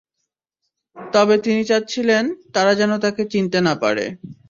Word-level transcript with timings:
তবে 0.97 1.35
তিনি 1.45 1.61
চাচ্ছিলেন, 1.65 2.23
তারা 2.53 2.71
যেন 2.75 2.91
তাঁকে 3.03 3.23
চিনতে 3.33 3.57
না 3.61 3.73
পারে। 3.83 4.05